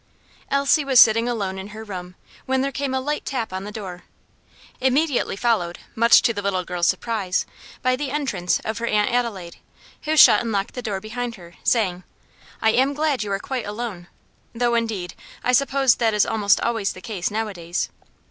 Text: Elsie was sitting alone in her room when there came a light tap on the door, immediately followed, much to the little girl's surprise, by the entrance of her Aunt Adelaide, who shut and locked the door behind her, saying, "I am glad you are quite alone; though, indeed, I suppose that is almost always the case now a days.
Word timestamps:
Elsie 0.49 0.83
was 0.83 0.99
sitting 0.99 1.29
alone 1.29 1.59
in 1.59 1.67
her 1.67 1.83
room 1.83 2.15
when 2.47 2.61
there 2.61 2.71
came 2.71 2.95
a 2.95 2.99
light 2.99 3.23
tap 3.23 3.53
on 3.53 3.65
the 3.65 3.71
door, 3.71 4.03
immediately 4.79 5.35
followed, 5.35 5.77
much 5.93 6.23
to 6.23 6.33
the 6.33 6.41
little 6.41 6.63
girl's 6.63 6.87
surprise, 6.87 7.45
by 7.83 7.95
the 7.95 8.09
entrance 8.09 8.59
of 8.65 8.79
her 8.79 8.87
Aunt 8.87 9.11
Adelaide, 9.11 9.57
who 10.05 10.17
shut 10.17 10.41
and 10.41 10.51
locked 10.51 10.73
the 10.73 10.81
door 10.81 10.99
behind 10.99 11.35
her, 11.35 11.53
saying, 11.63 12.03
"I 12.63 12.71
am 12.71 12.95
glad 12.95 13.21
you 13.21 13.31
are 13.31 13.37
quite 13.37 13.67
alone; 13.67 14.07
though, 14.55 14.73
indeed, 14.73 15.13
I 15.43 15.51
suppose 15.53 15.93
that 15.93 16.15
is 16.15 16.25
almost 16.25 16.59
always 16.61 16.93
the 16.93 17.01
case 17.01 17.29
now 17.29 17.47
a 17.47 17.53
days. 17.53 17.89